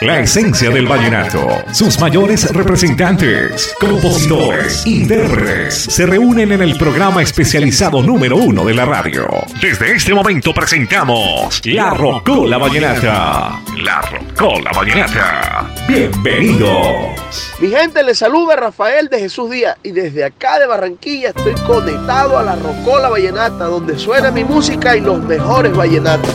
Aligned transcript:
La 0.00 0.18
esencia 0.18 0.70
del 0.70 0.88
vallenato, 0.88 1.46
sus 1.72 2.00
mayores 2.00 2.52
representantes, 2.52 3.72
compositores, 3.78 4.84
intérpretes, 4.84 5.74
se 5.74 6.04
reúnen 6.04 6.50
en 6.50 6.62
el 6.62 6.76
programa 6.76 7.22
especializado 7.22 8.02
número 8.02 8.36
uno 8.36 8.64
de 8.64 8.74
la 8.74 8.86
radio. 8.86 9.28
Desde 9.62 9.92
este 9.92 10.12
momento 10.12 10.52
presentamos 10.52 11.60
La 11.64 11.90
Rocola 11.90 12.58
Vallenata. 12.58 13.60
La 13.78 14.00
Rocola 14.00 14.72
Vallenata. 14.74 15.70
Bienvenidos. 15.86 17.54
Mi 17.60 17.68
gente, 17.68 18.02
les 18.02 18.18
saluda 18.18 18.56
Rafael 18.56 19.08
de 19.08 19.20
Jesús 19.20 19.48
Díaz 19.48 19.76
y 19.84 19.92
desde 19.92 20.24
acá 20.24 20.58
de 20.58 20.66
Barranquilla 20.66 21.28
estoy 21.28 21.54
conectado 21.66 22.36
a 22.36 22.42
La 22.42 22.56
Rocola 22.56 23.08
Vallenata, 23.10 23.66
donde 23.66 23.96
suena 23.96 24.32
mi 24.32 24.42
música 24.42 24.96
y 24.96 25.02
los 25.02 25.22
mejores 25.22 25.72
vallenatos. 25.72 26.34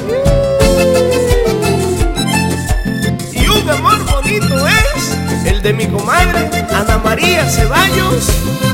El 5.59 5.63
de 5.63 5.73
mi 5.73 5.87
comadre 5.87 6.49
Ana 6.73 6.97
María 7.03 7.45
Ceballos 7.45 8.29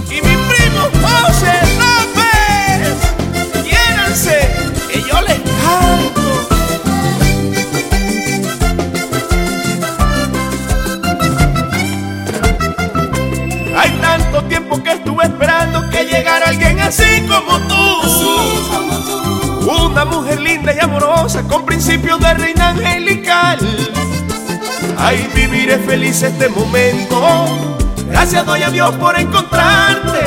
y 0.10 0.22
mi 0.22 0.36
primo 0.50 0.82
José 1.02 1.54
López. 1.82 2.96
Quiéranse, 3.64 4.38
que 4.92 5.02
yo 5.02 5.22
les 5.22 5.40
canto. 5.62 6.22
Hay 13.78 13.92
tanto 14.02 14.44
tiempo 14.46 14.82
que 14.84 14.92
estuve 14.92 15.24
esperando 15.26 15.90
que 15.90 16.06
llegara 16.06 16.50
alguien 16.50 16.80
así 16.80 17.22
como 17.28 17.60
tú. 17.68 17.86
Una 19.86 20.06
mujer 20.06 20.40
linda 20.40 20.74
y 20.74 20.80
amorosa 20.80 21.44
con 21.44 21.66
principios 21.66 22.20
de 22.20 22.34
reina 22.34 22.70
angelical 22.70 23.58
Ay, 24.98 25.30
viviré 25.34 25.78
feliz 25.80 26.22
este 26.24 26.50
momento. 26.50 27.46
Gracias 28.10 28.46
doy 28.46 28.64
a 28.64 28.70
Dios 28.70 28.94
por 28.96 29.18
encontrarte. 29.20 30.20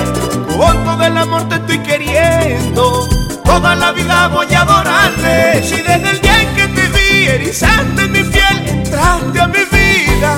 Con 0.56 0.84
todo 0.84 1.05
el 1.05 1.17
amor 1.17 1.48
te 1.48 1.56
estoy 1.56 1.79
queriendo. 1.79 3.09
Toda 3.45 3.75
la 3.77 3.93
vida 3.93 4.28
voy 4.28 4.53
a 4.55 4.62
adorarte. 4.62 5.62
Si 5.62 5.77
desde 5.77 6.11
el 6.11 6.20
día 6.20 6.43
en 6.43 6.55
que 6.55 6.67
te 6.69 6.89
vi 6.89 7.27
erizaste 7.27 8.09
mi 8.09 8.23
piel, 8.25 8.69
entraste 8.69 9.41
a 9.41 9.47
mi 9.47 9.65
vida. 9.70 10.37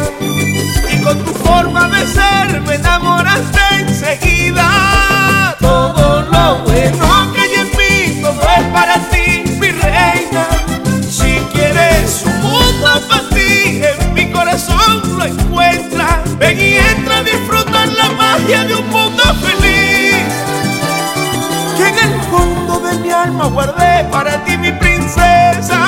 Y 0.92 1.02
con 1.02 1.18
tu 1.24 1.32
forma 1.32 1.88
de 1.88 2.06
ser 2.06 2.60
me 2.62 2.74
enamoraste 2.74 3.60
enseguida. 3.78 5.56
Todo 5.60 6.22
lo 6.22 6.58
bueno 6.64 7.19
Ven 16.40 16.58
y 16.58 16.76
entra 16.78 17.18
a 17.18 17.22
disfrutar 17.22 17.86
la 17.88 18.08
magia 18.12 18.64
de 18.64 18.74
un 18.74 18.88
mundo 18.88 19.22
feliz. 19.42 20.24
Que 21.76 21.86
en 21.86 21.98
el 21.98 22.20
fondo 22.30 22.80
de 22.80 22.98
mi 23.00 23.10
alma 23.10 23.44
guardé 23.48 24.04
para 24.10 24.42
ti, 24.44 24.56
mi 24.56 24.72
princesa. 24.72 25.78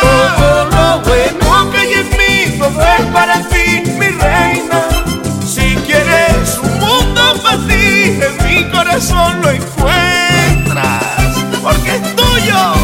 Todo 0.00 0.64
lo 0.64 1.00
bueno 1.02 1.70
que 1.70 1.78
hay 1.78 1.92
en 1.92 2.08
mí, 2.18 2.58
todo 2.58 2.82
es 2.82 3.06
para 3.12 3.36
ti, 3.48 3.82
mi 3.96 4.08
reina. 4.08 4.88
Si 5.46 5.76
quieres 5.86 6.58
un 6.60 6.80
mundo 6.80 7.22
para 7.44 7.58
ti, 7.68 8.18
en 8.26 8.34
mi 8.44 8.64
corazón 8.72 9.40
lo 9.40 9.50
encuentras. 9.50 11.04
Porque 11.62 11.90
es 11.94 12.16
tuyo, 12.16 12.74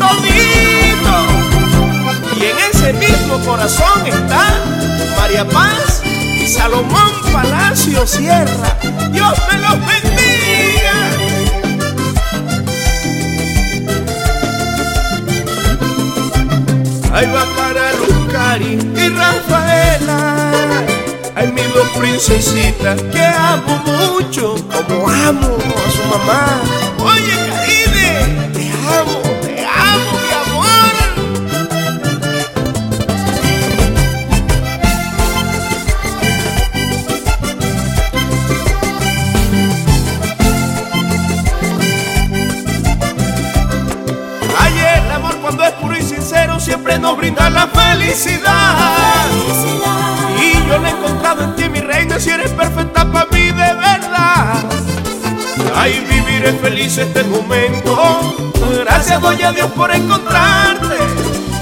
todito. 0.00 1.16
Y 2.40 2.44
en 2.44 2.58
ese 2.72 2.92
mismo 2.94 3.38
corazón 3.44 4.04
está 4.04 4.64
María 5.16 5.44
Paz 5.44 5.77
Salomón 6.58 7.12
Palacio 7.32 8.06
Sierra. 8.06 8.76
Dios 9.12 9.32
me 9.48 9.58
los 9.58 9.78
bendiga. 9.86 10.96
Ahí 17.14 17.26
va 17.26 17.44
para 17.56 17.92
Lucari 17.94 18.78
y 18.96 19.08
Rafaela. 19.08 20.20
Ay, 21.36 21.52
mis 21.52 21.72
dos 21.72 21.88
princesitas 21.96 23.00
que 23.12 23.24
amo 23.24 23.80
mucho, 23.86 24.56
como 24.72 25.08
amo 25.08 25.56
a 25.56 25.90
su 25.94 26.04
mamá. 26.10 26.60
Oye, 26.98 27.37
nos 47.08 47.16
brinda 47.16 47.48
la 47.48 47.66
felicidad. 47.68 49.26
Y 50.42 50.52
yo 50.68 50.78
la 50.78 50.88
he 50.88 50.92
encontrado 50.92 51.42
en 51.42 51.56
ti, 51.56 51.68
mi 51.68 51.80
reina, 51.80 52.20
si 52.20 52.30
eres 52.30 52.50
perfecta 52.50 53.10
para 53.10 53.26
mí 53.30 53.46
de 53.46 53.74
verdad. 53.74 54.62
Ay, 55.74 56.04
viviré 56.10 56.52
feliz 56.52 56.98
este 56.98 57.24
momento. 57.24 58.52
Gracias 58.84 59.20
doy 59.22 59.42
a 59.42 59.52
Dios 59.52 59.70
por 59.72 59.90
encontrarte. 59.90 60.98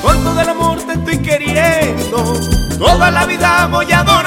Con 0.03 0.25
todo 0.25 0.41
el 0.41 0.49
amor 0.49 0.79
te 0.83 0.95
estoy 0.95 1.19
queriendo. 1.19 2.35
Toda 2.79 3.11
la 3.11 3.25
vida 3.27 3.69
voy 3.71 3.93
a 3.93 4.01
adorarte. 4.01 4.26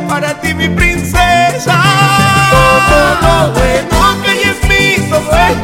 Para 0.00 0.40
ti, 0.40 0.54
mi 0.54 0.68
princesa. 0.68 1.80
Todo 2.50 2.98
lo 3.22 3.52
bueno 3.52 4.22
que 4.22 4.30
hay 4.30 4.42
es 4.42 4.60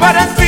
para 0.01 0.27
ti, 0.35 0.40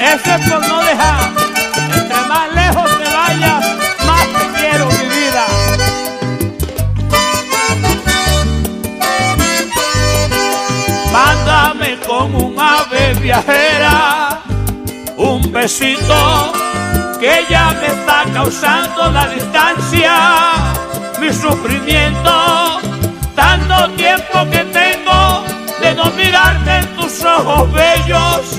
Eso 0.00 0.34
es 0.34 0.48
besito 15.60 16.52
que 17.20 17.44
ya 17.50 17.70
me 17.80 17.88
está 17.88 18.24
causando 18.32 19.10
la 19.10 19.26
distancia, 19.28 20.14
mi 21.20 21.30
sufrimiento, 21.32 22.80
tanto 23.34 23.90
tiempo 23.90 24.48
que 24.50 24.64
tengo 24.72 25.44
de 25.80 25.94
no 25.94 26.04
mirarte 26.12 26.76
en 26.78 26.86
tus 26.96 27.22
ojos 27.24 27.70
bellos 27.72 28.58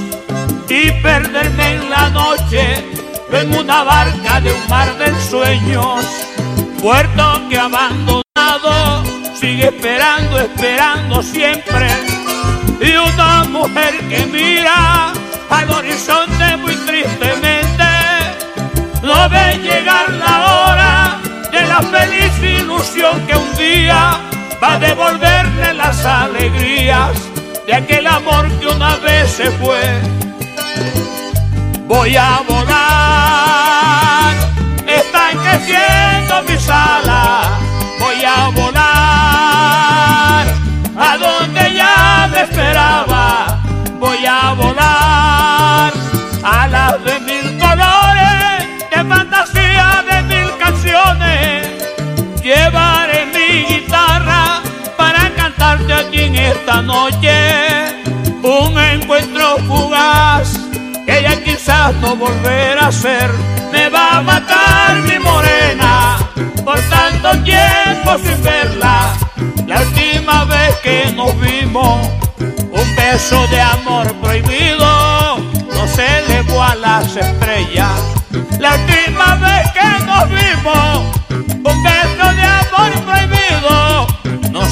y 0.69 0.91
perderme 1.01 1.75
en 1.75 1.89
la 1.89 2.09
noche 2.09 2.85
en 3.31 3.55
una 3.57 3.83
barca 3.83 4.41
de 4.41 4.53
un 4.53 4.69
mar 4.69 4.95
de 4.99 5.09
sueños, 5.21 6.05
puerto 6.81 7.41
que 7.49 7.57
abandonado 7.57 9.03
sigue 9.39 9.69
esperando, 9.69 10.37
esperando 10.39 11.23
siempre 11.23 12.10
y 12.81 12.95
una 12.95 13.43
mujer 13.45 13.97
que 14.09 14.25
mira 14.25 15.13
al 15.49 15.71
horizonte 15.71 16.57
muy 16.57 16.75
tristemente 16.75 17.91
no 19.03 19.29
ve 19.29 19.57
llegar 19.57 20.09
la 20.11 20.35
hora 20.53 21.19
de 21.51 21.61
la 21.67 21.81
feliz 21.81 22.31
ilusión 22.61 23.25
que 23.27 23.35
un 23.35 23.55
día 23.55 24.19
va 24.61 24.73
a 24.73 24.79
devolverle 24.79 25.73
las 25.73 26.05
alegrías 26.05 27.11
de 27.65 27.73
aquel 27.73 28.05
amor 28.07 28.47
que 28.59 28.67
una 28.67 28.95
vez 28.97 29.31
se 29.31 29.49
fue. 29.51 29.81
Voy 31.87 32.15
a 32.15 32.41
volar, 32.47 34.33
están 34.87 35.37
creciendo 35.39 35.90
esta 56.71 56.81
noche, 56.83 58.03
un 58.43 58.79
encuentro 58.79 59.57
fugaz 59.67 60.57
que 61.05 61.21
ya 61.21 61.43
quizás 61.43 61.93
no 61.95 62.15
volverá 62.15 62.87
a 62.87 62.91
ser, 62.91 63.29
me 63.73 63.89
va 63.89 64.17
a 64.17 64.21
matar 64.21 64.95
mi 65.01 65.19
morena 65.19 66.17
por 66.63 66.79
tanto 66.89 67.43
tiempo 67.43 68.17
sin 68.23 68.41
verla. 68.41 69.13
La 69.67 69.81
última 69.81 70.45
vez 70.45 70.75
que 70.81 71.11
nos 71.13 71.37
vimos, 71.41 72.07
un 72.39 72.95
beso 72.95 73.45
de 73.47 73.59
amor 73.59 74.13
prohibido 74.21 75.39
no 75.75 75.87
se 75.87 76.05
elevó 76.19 76.63
a 76.63 76.75
las 76.75 77.17
estrellas. 77.17 77.99
La 78.59 78.75
última 78.75 79.35
vez 79.35 79.71
que 79.71 80.05
nos 80.05 80.29
vimos, 80.29 81.17
un 81.69 81.83
beso 81.83 82.33
de 82.33 82.43
amor 82.43 82.91
prohibido 83.05 84.20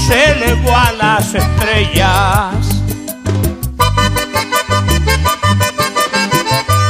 se 0.08 0.32
elevó 0.32 0.76
a 0.76 0.92
las 0.94 1.34
estrellas. 1.34 2.56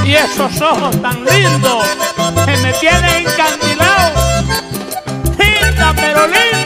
Y 0.05 0.15
esos 0.15 0.61
ojos 0.61 1.01
tan 1.01 1.23
lindos 1.25 1.85
que 2.45 2.57
me 2.57 2.73
tienen 2.73 3.27
encandilado. 3.27 4.21
Linda, 5.37 5.93
pero 5.95 6.27
linda. 6.27 6.58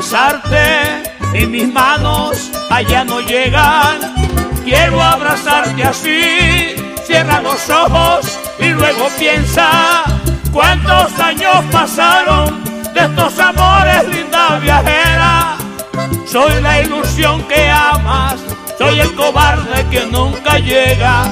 Alcanzarte 0.00 1.02
y 1.34 1.46
mis 1.46 1.72
manos 1.72 2.50
allá 2.70 3.04
no 3.04 3.20
llegan. 3.20 3.98
Quiero 4.64 5.00
abrazarte 5.00 5.82
así, 5.82 6.74
cierra 7.06 7.42
los 7.42 7.68
ojos 7.68 8.38
y 8.58 8.68
luego 8.68 9.08
piensa 9.18 10.04
cuántos 10.52 11.18
años 11.18 11.64
pasaron 11.70 12.64
de 12.94 13.00
estos 13.00 13.38
amores, 13.38 14.08
linda 14.08 14.58
viajera. 14.58 15.56
Soy 16.26 16.62
la 16.62 16.80
ilusión 16.80 17.42
que 17.42 17.68
amas, 17.68 18.36
soy 18.78 19.00
el 19.00 19.14
cobarde 19.14 19.84
que 19.90 20.06
nunca 20.06 20.58
llega. 20.58 21.24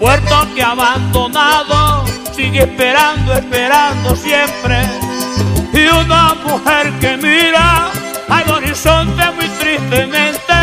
Puerto 0.00 0.48
que 0.54 0.62
abandonado 0.62 2.04
sigue 2.34 2.62
esperando, 2.62 3.34
esperando 3.34 4.16
siempre 4.16 4.99
y 5.80 5.88
una 5.88 6.34
mujer 6.46 6.92
que 7.00 7.16
mira 7.16 7.88
al 8.28 8.50
horizonte 8.50 9.22
muy 9.36 9.48
tristemente. 9.60 10.54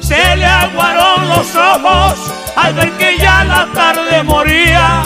Se 0.00 0.36
le 0.36 0.46
aguaron 0.46 1.28
los 1.28 1.54
ojos 1.54 2.14
al 2.56 2.74
ver 2.74 2.90
que 2.92 3.18
ya 3.18 3.44
la 3.44 3.66
tarde 3.74 4.22
moría 4.22 5.02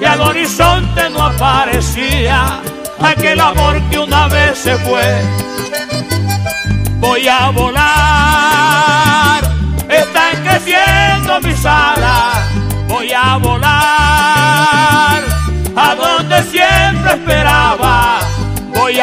y 0.00 0.04
al 0.04 0.20
horizonte 0.20 1.10
no 1.10 1.26
aparecía 1.26 2.60
aquel 3.00 3.40
amor 3.40 3.80
que 3.90 3.98
una 3.98 4.28
vez 4.28 4.58
se 4.58 4.76
fue. 4.78 5.22
Voy 6.98 7.28
a 7.28 7.50
volar, 7.50 9.42
están 9.88 10.42
creciendo 10.44 11.40
mis 11.42 11.66
alas, 11.66 12.48
voy 12.88 13.12
a 13.12 13.36
volar 13.36 13.72
a 15.74 15.94
donde 15.94 16.42
siempre 16.44 17.12
esperaba 17.12 18.31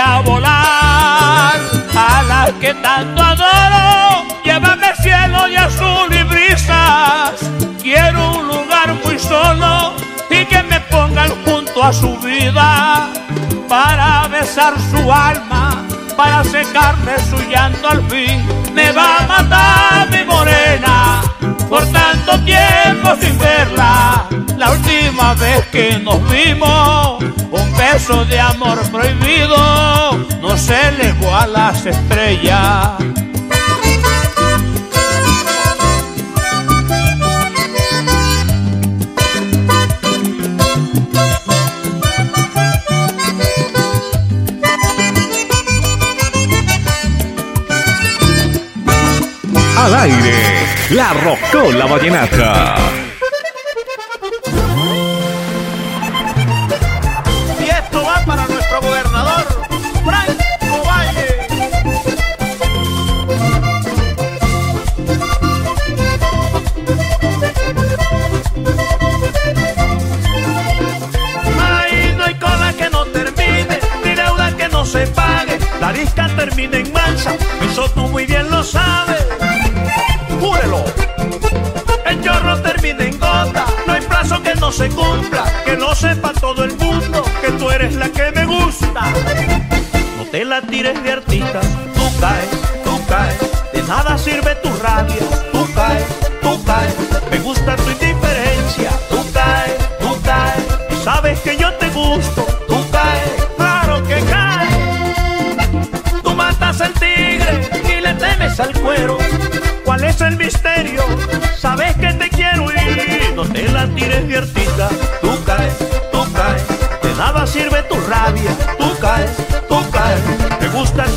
a 0.10 0.22
volar 0.22 1.56
a 1.96 2.24
las 2.24 2.52
que 2.62 2.74
tanto 2.76 3.22
adoro. 3.22 4.26
Llévame 4.44 4.88
al 4.88 4.98
cielo 4.98 5.48
de 5.48 5.58
azul 5.58 6.10
y 6.14 6.24
brisas. 6.24 7.34
Quiero 7.82 8.32
un 8.38 8.48
lugar 8.48 8.96
muy 9.04 9.18
solo 9.20 9.94
y 10.30 10.46
que 10.46 10.64
me 10.64 10.80
pongan 10.92 11.32
junto 11.46 11.84
a 11.84 11.94
su 11.94 12.18
vida 12.20 13.10
para 13.68 14.28
besar 14.28 14.74
su 14.92 15.12
alma, 15.12 15.86
para 16.18 16.44
secarle 16.44 17.16
su 17.30 17.38
llanto 17.50 17.90
al 17.90 18.02
fin. 18.10 18.38
Me 18.74 18.92
va 18.92 19.18
a 19.18 19.28
matar 19.28 20.10
mi 20.12 20.24
morena 20.26 21.09
tiempo 22.40 23.16
sin 23.20 23.38
verla. 23.38 24.28
La 24.58 24.72
última 24.72 25.34
vez 25.36 25.66
que 25.72 25.98
nos 26.00 26.20
vimos, 26.30 27.24
un 27.52 27.78
beso 27.78 28.26
de 28.26 28.40
amor 28.40 28.80
prohibido 28.92 29.58
no 30.42 30.58
se 30.58 30.76
elevó 30.90 31.36
a 31.36 31.48
las 31.48 31.86
estrellas. 31.86 32.92
La 51.52 51.62
rocola 51.62 51.86
vallenata. 51.88 52.99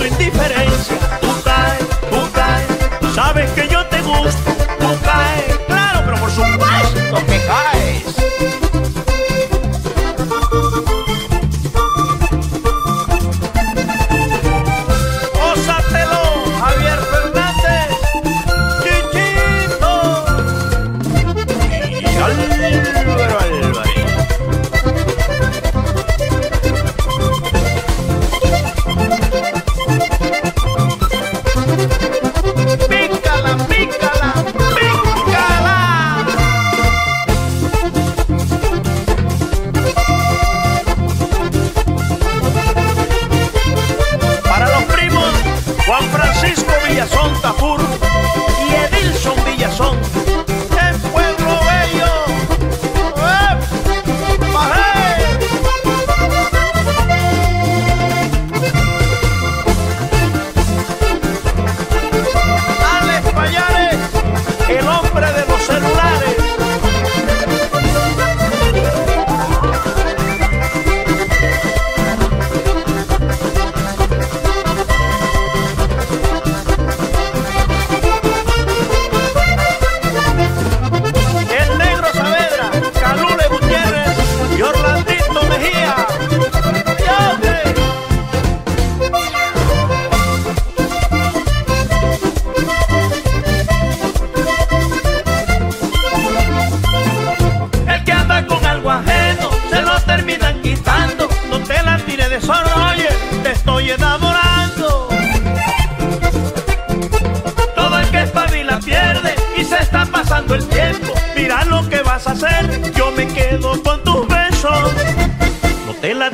Indiferencia. 0.06 1.18
Tú 1.20 1.28
caes, 1.44 1.88
tú 2.10 2.32
caes, 2.32 3.14
sabes 3.14 3.50
que 3.52 3.68
yo 3.68 3.86
te 3.86 4.00
gusto. 4.02 4.51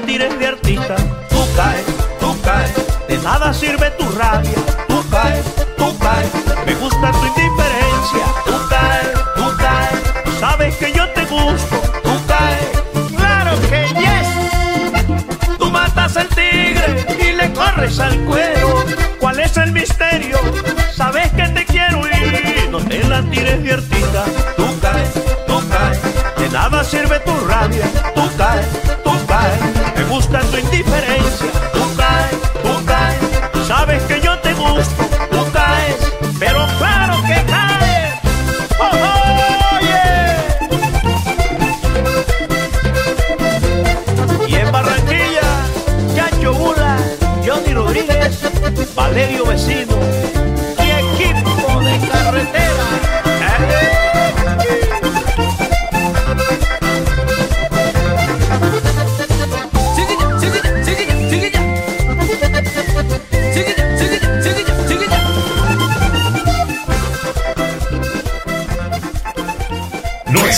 tires 0.08 0.38
de 0.38 0.46
artista, 0.46 0.96
tú 1.28 1.46
caes, 1.54 1.84
tú 2.18 2.34
caes, 2.40 2.72
de 3.08 3.18
nada 3.18 3.52
sirve 3.52 3.90
tu 3.90 4.10
rabia, 4.12 4.58
tú 4.88 5.04
caes, 5.10 5.44
tú 5.76 5.98
caes, 5.98 6.30
me 6.64 6.74
gusta 6.76 7.10
tu 7.10 7.26
indiferencia, 7.26 8.24
tú 8.46 8.54
caes, 8.70 9.08
tú 9.36 9.56
caes, 9.58 10.40
sabes 10.40 10.74
que 10.76 10.92
yo 10.94 11.06
te 11.10 11.26
gusto, 11.26 11.76
tú 12.02 12.12
caes, 12.26 12.68
claro 13.18 13.52
que 13.68 13.80
yes, 14.00 15.58
tú 15.58 15.70
matas 15.70 16.16
al 16.16 16.28
tigre 16.28 17.04
y 17.20 17.32
le 17.32 17.52
corres 17.52 18.00
al 18.00 18.18
cuero, 18.24 18.86
¿cuál 19.20 19.40
es 19.40 19.58
el 19.58 19.72
misterio? 19.72 20.38
Sabes 20.96 21.30
que 21.32 21.48
te 21.48 21.66
quiero 21.66 22.00
ir, 22.08 22.70
no 22.70 22.78
te 22.78 23.04
la 23.04 23.20
tires 23.30 23.62
de 23.62 23.72
artista, 23.74 24.24
tú 24.56 24.64
caes, 24.80 25.10
tú 25.46 25.62
caes, 25.68 26.00
de 26.38 26.48
nada 26.48 26.82
sirve 26.82 27.20
tu 27.20 27.34
rabia, 27.46 27.84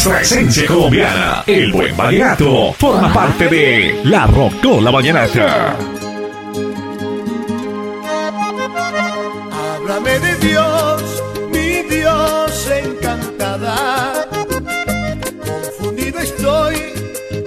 esencia 0.08 0.66
colombiana. 0.66 1.44
El 1.46 1.72
buen 1.72 1.94
vallenato 1.94 2.72
forma 2.72 3.12
parte 3.12 3.48
de 3.48 4.00
La 4.04 4.26
Rocola 4.26 4.90
Vallenata. 4.90 5.76
Háblame 9.52 10.18
de 10.20 10.36
Dios, 10.36 11.02
mi 11.52 11.82
Dios 11.82 12.70
encantada. 12.82 14.26
Confundido 15.78 16.18
estoy 16.20 16.76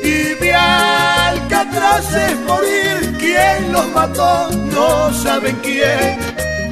y 0.03 0.35
vi 0.39 0.49
alcatraces 0.49 2.39
morir. 2.47 3.17
¿Quién 3.17 3.71
los 3.71 3.87
mató? 3.93 4.49
No 4.51 5.11
saben 5.11 5.55
quién. 5.63 6.19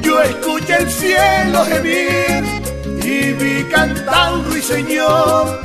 Yo 0.00 0.22
escuché 0.22 0.76
el 0.76 0.90
cielo 0.90 1.64
gemir 1.64 2.61
vi 3.42 3.64
cantando 3.64 4.52
Señor 4.62 5.60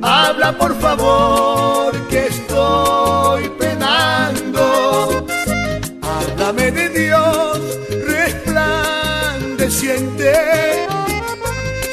Habla 0.00 0.56
por 0.56 0.80
favor 0.80 1.92
que 2.08 2.26
estoy 2.26 3.48
penando. 3.58 5.26
Háblame 6.02 6.70
de 6.70 6.88
Dios 6.90 7.58
resplandeciente. 8.06 10.86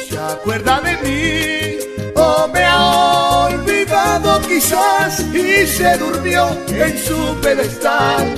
¿Se 0.08 0.16
acuerda 0.16 0.80
de 0.80 0.96
mí 1.04 1.76
o 2.14 2.46
me 2.48 2.64
ha 2.64 2.86
olvidado 3.48 4.40
quizás 4.42 5.18
y 5.34 5.66
se 5.66 5.98
durmió 5.98 6.56
en 6.68 6.96
su 6.96 7.36
pedestal? 7.42 8.32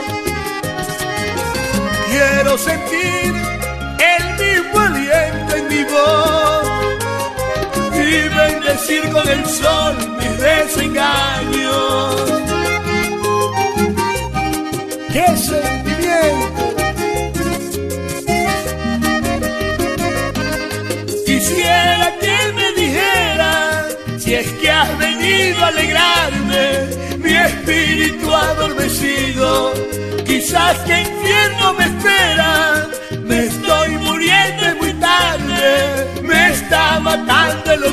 Quiero 2.10 2.58
sentir 2.58 3.34
el 4.14 4.24
mismo 4.44 4.76
aliento 4.80 5.52
en 5.56 5.66
mi 5.68 5.84
voz 5.86 6.68
y 7.96 7.98
bendecir 8.38 9.04
con 9.12 9.28
el 9.28 9.44
sol 9.46 9.96
mis 10.20 10.38
desengaños 10.38 11.83
venido 25.24 25.66
alegrarme, 25.66 26.90
mi 27.18 27.34
espíritu 27.34 28.34
adormecido. 28.34 29.74
Quizás 30.26 30.78
que 30.80 31.02
infierno 31.02 31.74
me 31.74 31.86
espera, 31.86 32.88
me 33.24 33.46
estoy 33.46 33.90
muriendo 33.98 34.76
muy 34.82 34.94
tarde, 34.94 36.22
me 36.24 36.52
está 36.52 37.00
matando 37.00 37.72
el 37.72 37.84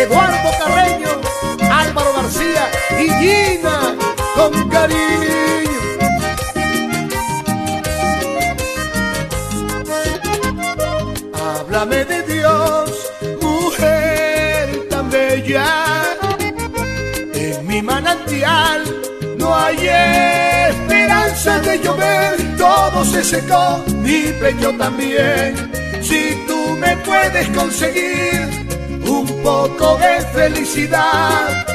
Eduardo 0.00 0.50
Carreño, 0.58 1.08
Álvaro 1.70 2.14
García 2.14 2.70
y 2.98 3.10
Gina 3.20 3.94
con 4.34 4.68
cariño. 4.70 5.80
Háblame 11.34 12.04
de 12.06 12.22
Dios, 12.22 13.12
mujer 13.42 14.88
tan 14.88 15.10
bella. 15.10 16.16
En 17.34 17.66
mi 17.66 17.82
manantial 17.82 18.79
de 21.44 21.78
llover, 21.78 22.56
todo 22.58 23.02
se 23.02 23.24
secó, 23.24 23.82
mi 24.02 24.24
pecho 24.40 24.72
también. 24.76 25.54
Si 26.02 26.34
tú 26.46 26.76
me 26.78 26.96
puedes 26.98 27.48
conseguir 27.56 28.46
un 29.08 29.26
poco 29.42 29.96
de 29.96 30.20
felicidad. 30.34 31.66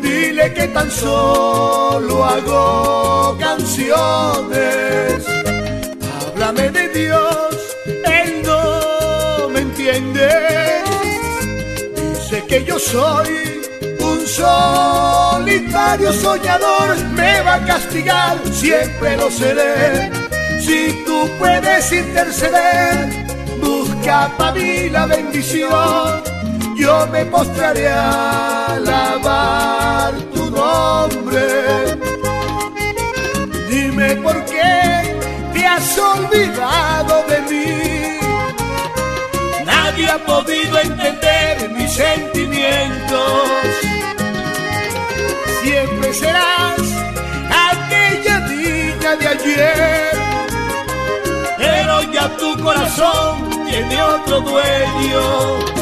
Dile 0.00 0.54
que 0.54 0.68
tan 0.68 0.90
solo 0.90 2.24
hago 2.24 3.36
canciones. 3.38 5.26
Háblame 6.20 6.70
de 6.70 6.88
Dios, 6.88 7.56
Él 7.86 8.42
no 8.42 9.48
me 9.50 9.60
entiende. 9.60 10.30
Dice 11.94 12.42
que 12.46 12.64
yo 12.64 12.78
soy 12.78 13.59
solitario 14.34 16.12
soñador. 16.12 16.96
Me 17.12 17.40
va 17.42 17.54
a 17.54 17.64
castigar, 17.64 18.38
siempre 18.52 19.16
lo 19.16 19.30
seré. 19.30 20.10
Si 20.60 21.04
tú 21.06 21.30
puedes 21.38 21.92
interceder, 21.92 23.28
busca 23.60 24.30
para 24.36 24.52
mí 24.52 24.90
la 24.90 25.06
bendición 25.06 26.40
yo 26.80 27.06
me 27.08 27.26
postraré 27.26 27.88
a 27.88 28.76
alabar 28.76 30.14
tu 30.34 30.50
nombre. 30.50 31.46
Dime 33.68 34.16
por 34.16 34.42
qué 34.46 35.14
te 35.52 35.66
has 35.66 35.98
olvidado 35.98 37.22
de 37.30 37.38
mí. 37.50 37.66
Nadie 39.66 40.08
ha 40.08 40.18
podido 40.24 40.78
entender 40.78 41.68
mis 41.76 41.92
sentimientos. 41.92 43.99
Siempre 45.62 46.14
serás 46.14 46.80
aquella 47.68 48.40
niña 48.48 49.16
de 49.16 49.28
ayer. 49.28 50.12
Pero 51.58 52.12
ya 52.12 52.28
tu 52.36 52.58
corazón 52.62 53.50
tiene 53.68 54.02
otro 54.02 54.40
dueño. 54.40 55.80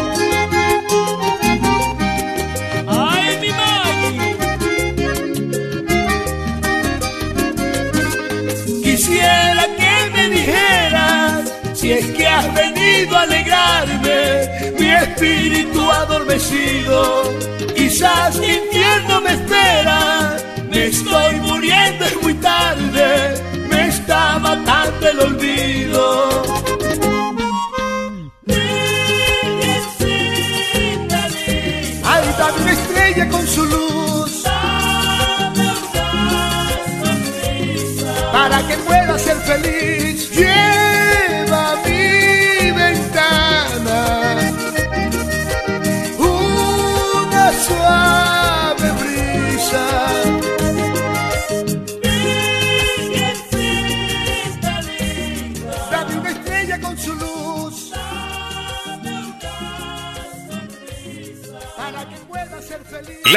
Quisiera 8.82 9.64
que 9.78 10.10
me 10.12 10.28
dijeras 10.28 11.52
si 11.72 11.92
es 11.92 12.06
que 12.16 12.26
has 12.26 12.52
venido 12.52 13.16
a 13.16 13.22
alegrarme, 13.22 14.72
mi 14.77 14.77
espíritu 15.02 15.90
adormecido. 15.90 17.32
Quizás 17.74 18.36
infierno 18.36 19.20
me 19.20 19.32
espera, 19.32 20.36
me 20.70 20.86
estoy 20.86 21.34
muriendo, 21.40 22.04
es 22.04 22.22
muy 22.22 22.34
tarde, 22.34 23.34
me 23.70 23.88
está 23.88 24.38
matando 24.38 25.08
el 25.08 25.20
olvido. 25.20 26.42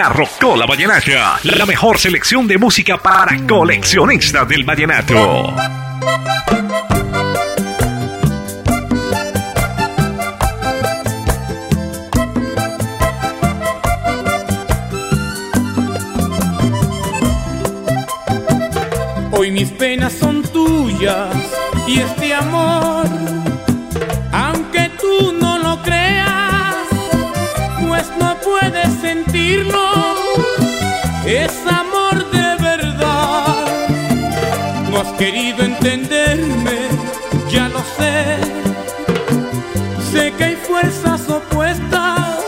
La 0.02 0.10
Rocola 0.10 0.66
Vallenata, 0.66 1.40
la 1.44 1.64
mejor 1.68 2.00
selección 2.00 2.48
de 2.48 2.58
música 2.58 2.98
para 2.98 3.38
coleccionistas 3.46 4.48
del 4.48 4.64
vallenato. 4.64 5.81
Querido 35.22 35.64
entenderme, 35.64 36.78
ya 37.52 37.70
lo 37.70 37.80
sé. 37.96 38.40
Sé 40.12 40.34
que 40.36 40.44
hay 40.46 40.56
fuerzas 40.56 41.30
opuestas, 41.30 42.40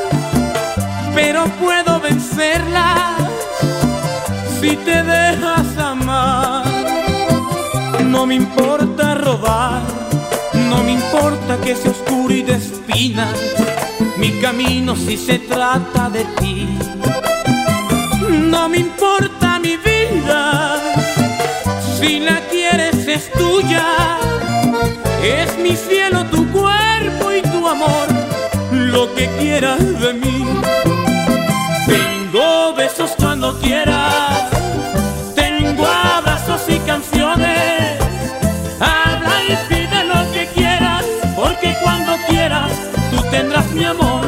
pero 1.13 1.45
puedo 1.61 1.99
vencerlas 1.99 3.29
si 4.59 4.75
te 4.77 5.03
dejas 5.03 5.77
amar. 5.77 6.65
No 8.05 8.25
me 8.25 8.33
importa 8.33 9.13
robar, 9.13 9.83
no 10.71 10.83
me 10.83 10.93
importa 10.93 11.57
que 11.63 11.75
sea 11.75 11.91
oscuro 11.91 12.33
y 12.33 12.41
de. 12.41 12.59
Mi 14.17 14.31
camino 14.39 14.95
si 14.95 15.15
se 15.17 15.37
trata 15.37 16.09
de 16.09 16.23
ti. 16.39 16.67
No 18.29 18.67
me 18.67 18.77
importa 18.77 19.59
mi 19.59 19.75
vida, 19.77 20.79
si 21.99 22.19
la 22.19 22.42
es 23.23 23.31
tuya. 23.31 24.17
Es 25.21 25.57
mi 25.57 25.75
cielo 25.75 26.25
tu 26.25 26.49
cuerpo 26.51 27.31
y 27.31 27.41
tu 27.41 27.67
amor, 27.67 28.07
lo 28.71 29.13
que 29.15 29.27
quieras 29.39 29.79
de 29.99 30.13
mí. 30.13 30.45
Tengo 31.85 32.73
besos 32.75 33.11
cuando 33.17 33.57
quieras, 33.59 34.49
tengo 35.35 35.85
abrazos 35.85 36.61
y 36.67 36.77
canciones. 36.79 37.99
Habla 38.79 39.35
y 39.47 39.55
pide 39.69 40.03
lo 40.05 40.31
que 40.33 40.47
quieras, 40.53 41.05
porque 41.35 41.75
cuando 41.81 42.17
quieras 42.27 42.71
tú 43.11 43.23
tendrás 43.31 43.69
mi 43.71 43.85
amor. 43.85 44.25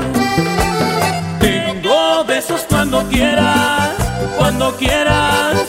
Tengo 1.40 2.24
besos 2.26 2.66
cuando 2.70 3.04
quieras, 3.10 3.90
cuando 4.38 4.76
quieras, 4.78 5.65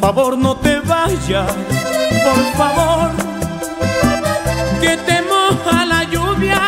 favor 0.00 0.38
no 0.38 0.56
te 0.56 0.80
vayas, 0.80 1.52
por 2.24 2.42
favor, 2.56 3.10
que 4.80 4.96
te 4.96 5.20
moja 5.20 5.84
la 5.84 6.04
lluvia 6.04 6.62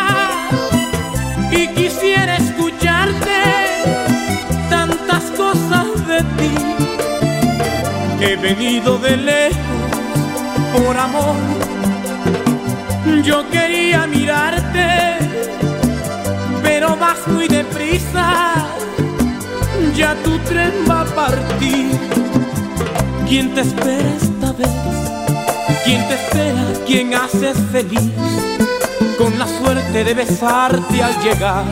y 1.51 1.66
quisiera 1.68 2.37
escucharte 2.37 3.40
tantas 4.68 5.25
cosas 5.42 5.87
de 6.07 6.18
ti. 6.37 6.55
He 8.21 8.37
venido 8.37 8.99
de 8.99 9.16
lejos 9.16 9.83
por 10.77 10.95
amor, 10.95 11.37
yo 13.25 13.49
quería 13.49 14.07
mirarte, 14.07 15.16
pero 16.62 16.97
vas 16.97 17.27
muy 17.29 17.49
deprisa, 17.49 18.66
ya 19.97 20.14
tu 20.23 20.38
tren 20.40 20.73
va 20.87 21.01
a 21.01 21.05
partir 21.07 22.21
¿Quién 23.33 23.55
te 23.55 23.62
espera 23.62 24.14
esta 24.21 24.53
vez? 24.53 24.68
¿Quién 25.87 26.07
te 26.07 26.14
espera? 26.16 26.64
¿Quién 26.87 27.14
haces 27.14 27.57
feliz? 27.73 28.11
Con 29.16 29.38
la 29.38 29.47
suerte 29.47 30.05
de 30.05 30.12
besarte 30.12 31.03
al 31.03 31.18
llegar. 31.23 31.64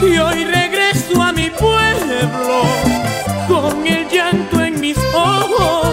Y 0.00 0.18
hoy 0.18 0.44
regreso 0.44 1.20
a 1.20 1.32
mi 1.32 1.50
pueblo 1.50 2.62
con 3.48 3.84
el 3.84 4.08
llanto 4.08 4.62
en 4.62 4.78
mis 4.78 4.96
ojos. 5.12 5.88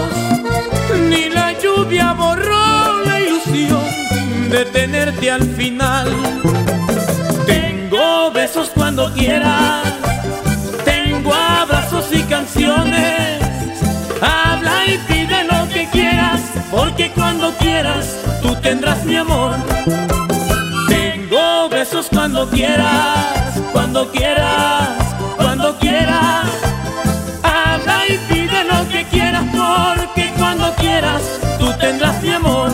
Ni 1.08 1.28
la 1.28 1.58
lluvia 1.58 2.12
borró 2.12 3.02
la 3.04 3.18
ilusión 3.18 3.82
de 4.48 4.64
tenerte 4.66 5.28
al 5.28 5.42
final. 5.42 6.08
Tengo 7.46 8.30
besos 8.30 8.70
cuando 8.76 9.12
quieras, 9.12 9.92
tengo 10.84 11.34
abrazos 11.34 12.06
y 12.12 12.22
canciones 12.22 13.39
Habla 14.20 14.86
y 14.86 14.98
pide 15.08 15.44
lo 15.44 15.68
que 15.68 15.88
quieras, 15.90 16.40
porque 16.70 17.10
cuando 17.12 17.52
quieras 17.54 18.16
tú 18.42 18.54
tendrás 18.56 19.04
mi 19.04 19.16
amor. 19.16 19.54
Tengo 20.88 21.68
besos 21.70 22.08
cuando 22.10 22.48
quieras, 22.48 23.58
cuando 23.72 24.10
quieras, 24.10 24.88
cuando 25.36 25.78
quieras. 25.78 26.46
Habla 27.42 28.06
y 28.08 28.18
pide 28.32 28.64
lo 28.64 28.88
que 28.88 29.04
quieras, 29.04 29.44
porque 29.52 30.32
cuando 30.36 30.74
quieras 30.74 31.22
tú 31.58 31.72
tendrás 31.78 32.22
mi 32.22 32.30
amor. 32.30 32.70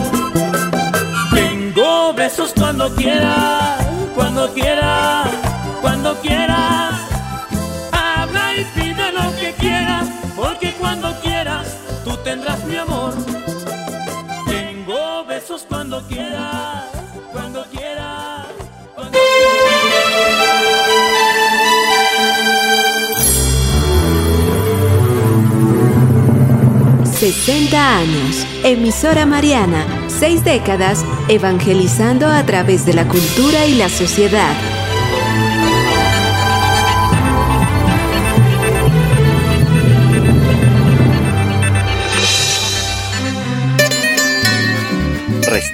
Tengo 1.33 2.13
besos 2.13 2.53
cuando 2.57 2.93
quieras, 2.95 3.85
cuando 4.15 4.53
quieras, 4.53 5.27
amor. 12.77 13.13
Tengo 14.47 15.25
besos 15.25 15.65
cuando 15.67 16.01
quieras, 16.07 16.85
cuando 17.31 17.63
quieras, 17.65 18.47
cuando 18.95 19.17
quieras. 19.17 19.77
60 27.17 27.97
años, 27.97 28.45
emisora 28.63 29.25
Mariana, 29.25 29.85
seis 30.07 30.43
décadas 30.43 31.03
evangelizando 31.27 32.27
a 32.27 32.43
través 32.45 32.85
de 32.85 32.93
la 32.93 33.07
cultura 33.07 33.65
y 33.65 33.73
la 33.73 33.89
sociedad. 33.89 34.76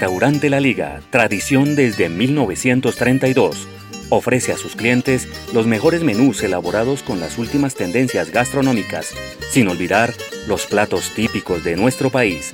Restaurante 0.04 0.50
La 0.50 0.60
Liga, 0.60 1.00
tradición 1.12 1.78
desde 1.78 2.10
1932, 2.10 3.70
ofrece 4.10 4.52
a 4.52 4.58
sus 4.58 4.76
clientes 4.76 5.30
los 5.54 5.66
mejores 5.66 6.04
menús 6.04 6.44
elaborados 6.44 7.04
con 7.04 7.22
las 7.22 7.38
últimas 7.38 7.76
tendencias 7.76 8.30
gastronómicas, 8.30 9.13
sin 9.50 9.70
olvidar 9.70 10.13
los 10.46 10.66
platos 10.66 11.13
típicos 11.16 11.63
de 11.63 11.78
nuestro 11.78 12.10
país. 12.10 12.54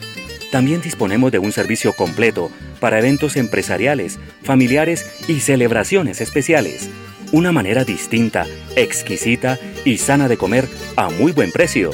También 0.52 0.82
disponemos 0.82 1.32
de 1.32 1.40
un 1.40 1.52
servicio 1.52 1.94
completo 1.94 2.52
para 2.80 3.00
eventos 3.00 3.36
empresariales, 3.36 4.20
familiares 4.44 5.08
y 5.28 5.40
celebraciones 5.40 6.22
especiales. 6.22 6.88
Una 7.32 7.52
manera 7.52 7.84
distinta, 7.84 8.46
exquisita 8.76 9.58
y 9.86 9.98
sana 9.98 10.28
de 10.28 10.38
comer 10.38 10.68
a 10.96 11.10
muy 11.10 11.32
buen 11.32 11.52
precio. 11.52 11.90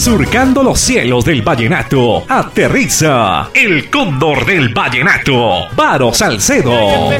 Surcando 0.00 0.62
los 0.62 0.80
cielos 0.80 1.26
del 1.26 1.42
vallenato, 1.42 2.24
aterriza 2.26 3.50
el 3.52 3.90
cóndor 3.90 4.46
del 4.46 4.70
vallenato, 4.70 5.66
Paro 5.76 6.14
Salcedo. 6.14 7.10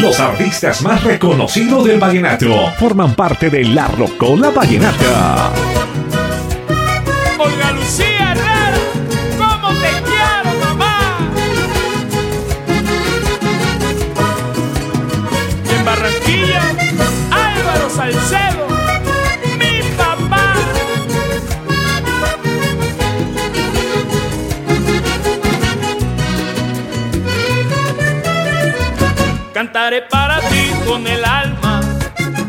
Los 0.00 0.18
artistas 0.18 0.80
más 0.80 1.04
reconocidos 1.04 1.84
del 1.84 2.00
vallenato 2.00 2.72
forman 2.78 3.14
parte 3.14 3.50
de 3.50 3.64
la 3.64 3.86
Rocola 3.88 4.48
Vallenata. 4.50 5.52
Olga 7.38 7.72
Lucía 7.72 8.32
Herrera, 8.32 8.78
¿cómo 9.36 9.68
te 9.74 9.90
quiero, 10.08 10.58
mamá? 10.64 11.18
en 15.70 15.84
Barranquilla, 15.84 16.62
Álvaro 17.30 17.90
Salcedo, 17.90 18.59
Cantaré 29.90 30.08
para 30.08 30.38
ti 30.48 30.70
con 30.86 31.04
el 31.04 31.24
alma, 31.24 31.80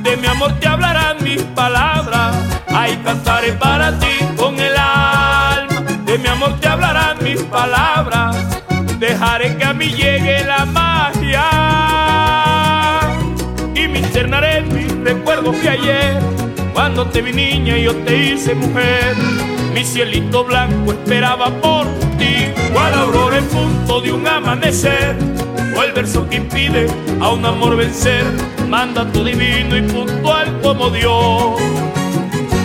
de 0.03 0.15
mi 0.15 0.27
amor 0.27 0.59
te 0.59 0.67
hablarán 0.67 1.23
mis 1.23 1.41
palabras. 1.41 2.35
Ay, 2.67 3.01
cantaré 3.03 3.53
para 3.53 3.97
ti 3.97 4.19
con 4.37 4.59
el 4.59 4.77
alma, 4.77 5.81
de 6.05 6.19
mi 6.19 6.27
amor 6.27 6.59
te 6.59 6.67
hablarán 6.67 7.17
mis 7.23 7.41
palabras. 7.41 8.35
Dejaré 8.99 9.57
que 9.57 9.65
a 9.65 9.73
mí 9.73 9.87
llegue 9.87 10.43
la 10.43 10.65
magia 10.65 11.49
y 13.73 13.87
me 13.87 13.97
internaré 13.97 14.57
en 14.57 14.75
mis 14.75 14.93
recuerdos 15.03 15.55
que 15.55 15.69
ayer, 15.69 16.19
cuando 16.75 17.07
te 17.07 17.23
vi 17.23 17.33
niña 17.33 17.75
y 17.75 17.85
yo 17.85 17.95
te 18.03 18.17
hice 18.17 18.53
mujer. 18.53 19.15
Mi 19.73 19.83
cielito 19.83 20.43
blanco 20.43 20.91
esperaba 20.91 21.49
por 21.59 21.87
ti, 22.19 22.53
cual 22.71 22.93
aurora 22.93 23.39
en 23.39 23.47
punto 23.47 23.99
de 23.99 24.11
un 24.11 24.27
amanecer 24.27 25.17
el 25.83 25.93
verso 25.93 26.27
que 26.29 26.35
impide 26.35 26.87
a 27.19 27.29
un 27.29 27.45
amor 27.45 27.75
vencer, 27.75 28.23
manda 28.67 29.05
tu 29.11 29.23
divino 29.23 29.77
y 29.77 29.81
puntual 29.81 30.59
como 30.61 30.89
Dios. 30.89 31.59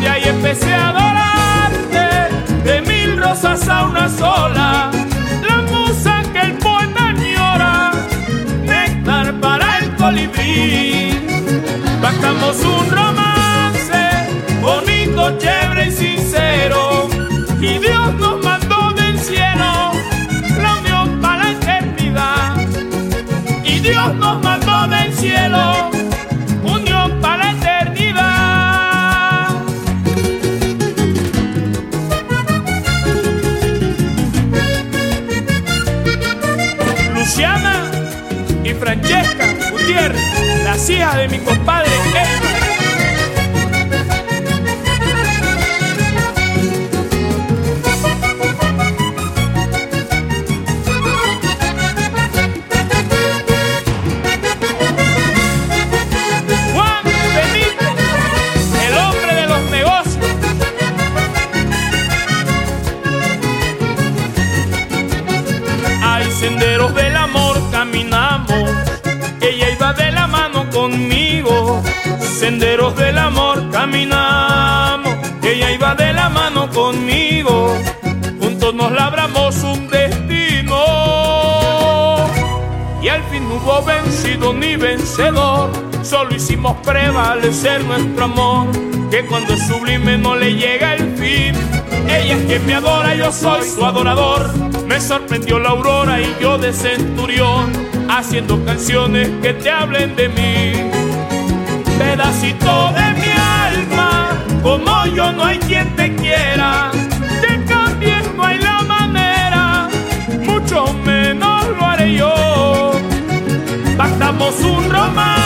De 0.00 0.08
ahí 0.08 0.24
empecé 0.24 0.74
a 0.74 0.88
adorarte 0.90 2.34
de 2.64 2.80
mil 2.82 3.16
rosas 3.16 3.68
a 3.68 3.86
una 3.86 4.08
sola. 4.08 4.90
La 5.48 5.56
musa 5.72 6.22
que 6.32 6.40
el 6.40 6.52
poeta 6.58 7.08
añora, 7.08 7.92
néctar 8.64 9.40
para 9.40 9.78
el 9.78 9.96
colibrí. 9.96 11.18
Bajamos 12.02 12.56
un 12.60 12.90
romance 12.90 14.02
bonito, 14.60 15.38
chévere 15.38 15.88
y 15.88 15.92
sincero. 15.92 17.08
Y 17.60 17.78
Dios 17.78 18.14
nos 18.14 18.45
Dios 24.06 24.18
nos 24.18 24.40
mandó 24.40 24.86
del 24.86 25.12
cielo 25.14 25.90
unión 26.62 27.20
para. 27.20 27.46
Luciana 37.14 37.90
y 38.62 38.72
Francesca 38.74 39.46
Gutiérrez, 39.72 40.62
las 40.62 40.88
hijas 40.88 41.16
de 41.16 41.28
mi 41.28 41.38
compadre 41.38 41.90
Elmer. 42.10 42.65
Senderos 66.58 66.94
del 66.94 67.16
amor, 67.16 67.58
caminamos. 67.70 68.70
Ella 69.42 69.70
iba 69.70 69.92
de 69.92 70.10
la 70.10 70.26
mano 70.26 70.70
conmigo. 70.70 71.82
Senderos 72.20 72.96
del 72.96 73.18
amor, 73.18 73.70
caminamos. 73.70 75.14
Ella 75.42 75.70
iba 75.72 75.94
de 75.94 76.14
la 76.14 76.30
mano 76.30 76.70
conmigo. 76.70 77.76
Juntos 78.40 78.74
nos 78.74 78.90
labramos 78.90 79.54
un 79.64 79.88
destino. 79.88 80.78
Y 83.02 83.08
al 83.08 83.22
fin 83.24 83.46
no 83.48 83.56
hubo 83.56 83.82
vencido 83.84 84.54
ni 84.54 84.76
vencedor, 84.76 85.70
solo 86.02 86.34
hicimos 86.34 86.74
prevalecer 86.82 87.84
nuestro 87.84 88.24
amor, 88.24 88.66
que 89.10 89.24
cuando 89.26 89.54
es 89.54 89.66
sublime 89.66 90.16
no 90.16 90.34
le 90.34 90.54
llega 90.54 90.94
el 90.94 91.14
fin. 91.16 91.54
Ella 92.08 92.36
es 92.36 92.44
quien 92.46 92.66
me 92.66 92.74
adora, 92.74 93.14
yo 93.14 93.30
soy 93.30 93.62
su 93.62 93.84
adorador. 93.84 94.75
Me 94.86 95.00
sorprendió 95.00 95.58
la 95.58 95.70
aurora 95.70 96.20
y 96.20 96.36
yo 96.40 96.58
de 96.58 96.72
centurión, 96.72 97.72
haciendo 98.08 98.64
canciones 98.64 99.28
que 99.42 99.52
te 99.54 99.70
hablen 99.70 100.14
de 100.14 100.28
mí. 100.28 100.90
Pedacito 101.98 102.92
de 102.92 103.20
mi 103.20 103.32
alma, 103.32 104.44
como 104.62 105.06
yo 105.06 105.32
no 105.32 105.44
hay 105.44 105.58
quien 105.58 105.94
te 105.96 106.14
quiera. 106.14 106.90
Te 107.40 107.64
cambies, 107.64 108.32
no 108.34 108.44
hay 108.44 108.58
la 108.58 108.82
manera, 108.82 109.88
mucho 110.44 110.92
menos 111.04 111.66
lo 111.68 111.84
haré 111.84 112.14
yo. 112.14 112.92
Pactamos 113.96 114.60
un 114.60 114.90
romance 114.90 115.45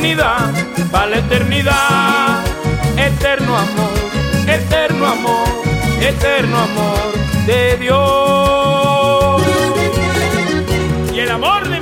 eternidad, 0.00 0.50
para 0.90 1.06
la 1.08 1.18
eternidad. 1.18 2.44
Eterno 2.96 3.56
amor, 3.56 3.92
eterno 4.46 5.06
amor, 5.06 5.48
eterno 6.00 6.58
amor 6.58 7.12
de 7.46 7.76
Dios. 7.76 9.42
Y 11.12 11.20
el 11.20 11.30
amor 11.30 11.68
de 11.68 11.79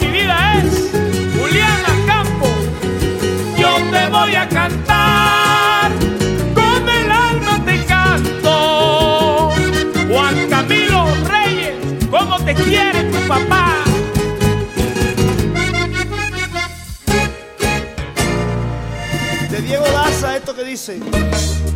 sim 20.79 21.68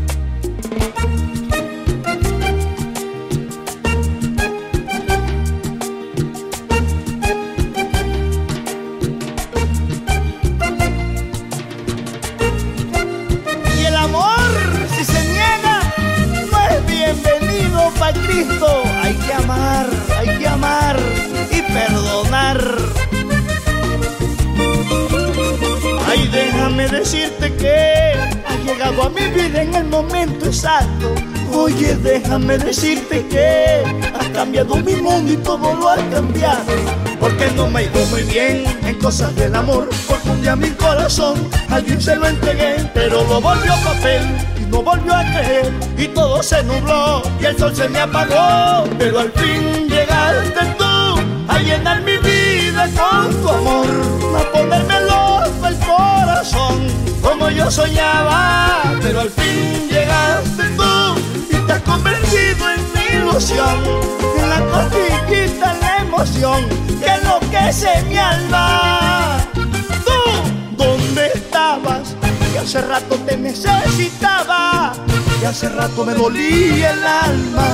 decirte 32.72 33.26
que 33.26 33.84
has 34.18 34.28
cambiado 34.28 34.76
mi 34.76 34.94
mundo 34.94 35.30
y 35.30 35.36
todo 35.36 35.74
lo 35.74 35.90
has 35.90 36.00
cambiado. 36.04 36.72
Porque 37.20 37.50
no 37.54 37.68
me 37.68 37.80
ha 37.80 37.82
ido 37.82 38.06
muy 38.06 38.22
bien 38.22 38.64
en 38.86 38.94
cosas 38.98 39.36
del 39.36 39.54
amor. 39.54 39.90
Porque 40.08 40.30
un 40.30 40.40
día 40.40 40.56
mi 40.56 40.70
corazón 40.70 41.34
alguien 41.68 42.00
se 42.00 42.16
lo 42.16 42.26
entregué, 42.26 42.76
pero 42.94 43.24
lo 43.24 43.42
volvió 43.42 43.74
papel 43.84 44.22
y 44.58 44.64
no 44.70 44.82
volvió 44.82 45.14
a 45.14 45.22
creer. 45.22 45.70
Y 45.98 46.08
todo 46.08 46.42
se 46.42 46.62
nubló 46.62 47.22
y 47.38 47.44
el 47.44 47.58
sol 47.58 47.76
se 47.76 47.90
me 47.90 48.00
apagó. 48.00 48.88
Pero 48.98 49.18
al 49.18 49.32
fin 49.32 49.86
llegaste 49.90 50.64
tú 50.78 51.20
a 51.48 51.58
llenar 51.58 52.00
mi 52.00 52.16
vida 52.16 52.88
con 52.96 53.42
tu 53.42 53.48
amor, 53.50 53.86
a 54.40 54.50
ponerme 54.50 54.98
loco 55.02 55.66
el 55.68 55.76
corazón 55.80 56.86
como 57.20 57.50
yo 57.50 57.70
soñaba. 57.70 58.82
Pero 59.02 59.20
al 59.20 59.28
fin 59.28 59.71
convertido 61.92 62.70
en 62.70 62.80
mi 62.94 63.18
ilusión, 63.18 63.76
en 64.38 64.48
la 64.48 64.60
cosquillita, 64.72 65.74
en 65.74 65.80
la 65.80 65.96
emoción 65.98 66.60
que 67.00 67.06
enloquece 67.06 68.02
mi 68.08 68.16
alma. 68.16 69.38
Tú, 70.06 70.20
¿dónde 70.76 71.26
estabas? 71.34 72.16
Que 72.52 72.58
hace 72.60 72.80
rato 72.80 73.16
te 73.26 73.36
necesitaba, 73.36 74.92
que 75.40 75.46
hace 75.46 75.68
rato 75.68 76.06
me 76.06 76.14
dolía 76.14 76.92
el 76.92 77.04
alma. 77.04 77.68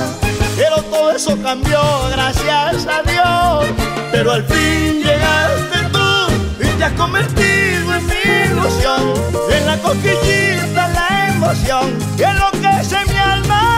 Pero 0.57 0.83
todo 0.83 1.11
eso 1.11 1.37
cambió, 1.41 1.81
gracias 2.11 2.87
a 2.87 3.01
Dios. 3.03 3.67
Pero 4.11 4.33
al 4.33 4.43
fin 4.43 5.01
llegaste 5.01 5.79
tú 5.93 6.65
y 6.65 6.67
te 6.77 6.83
has 6.83 6.93
convertido 6.93 7.95
en 7.95 8.05
mi 8.05 8.51
ilusión, 8.51 9.13
en 9.49 9.65
la 9.65 9.77
cosquillita, 9.77 10.87
en 10.87 10.93
la 10.93 11.33
emoción 11.35 11.87
que 12.17 12.23
enloquece 12.23 12.97
mi 13.07 13.17
alma. 13.17 13.68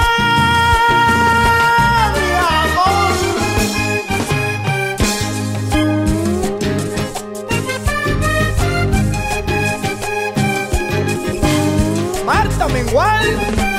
Mengual 12.70 13.26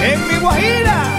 en 0.02 0.28
mi 0.28 0.38
Guajira. 0.38 1.11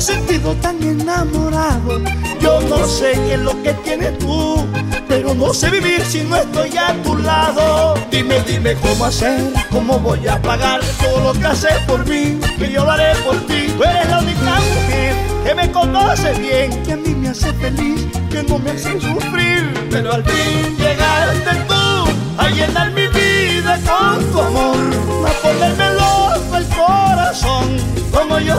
Sentido 0.00 0.54
tan 0.56 0.80
enamorado. 0.82 2.00
Yo 2.40 2.60
no 2.60 2.86
sé 2.86 3.12
qué 3.12 3.34
es 3.34 3.40
lo 3.40 3.60
que 3.62 3.72
tienes 3.82 4.16
tú, 4.18 4.64
pero 5.08 5.34
no 5.34 5.54
sé 5.54 5.70
vivir 5.70 6.04
si 6.04 6.20
no 6.22 6.36
estoy 6.36 6.76
a 6.76 6.94
tu 7.02 7.16
lado. 7.16 7.94
Dime, 8.10 8.40
dime 8.46 8.74
cómo 8.74 9.06
hacer, 9.06 9.40
cómo 9.70 9.98
voy 9.98 10.28
a 10.28 10.40
pagar 10.42 10.80
todo 11.02 11.32
lo 11.32 11.40
que 11.40 11.46
haces 11.46 11.78
por 11.88 12.06
mí, 12.06 12.38
que 12.58 12.70
yo 12.70 12.84
lo 12.84 12.90
haré 12.92 13.16
por 13.24 13.36
ti. 13.46 13.72
Tú 13.76 13.82
eres 13.84 14.08
la 14.08 14.20
única 14.20 14.60
mujer 14.60 15.14
que 15.44 15.54
me 15.54 15.72
conoce 15.72 16.32
bien, 16.34 16.82
que 16.84 16.92
a 16.92 16.96
mí 16.96 17.14
me 17.14 17.28
hace 17.30 17.52
feliz, 17.54 18.06
que 18.30 18.42
no 18.42 18.58
me 18.58 18.72
hace 18.72 19.00
sufrir. 19.00 19.88
Pero 19.90 20.12
al 20.12 20.24
fin 20.24 20.76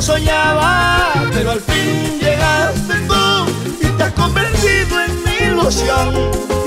soñaba. 0.01 1.13
Pero 1.33 1.51
al 1.51 1.61
fin 1.61 2.19
llegaste 2.19 2.93
tú 3.07 3.85
y 3.85 3.87
te 3.97 4.03
has 4.03 4.13
convertido 4.13 5.01
en 5.01 5.23
mi 5.23 5.35
ilusión, 5.51 6.15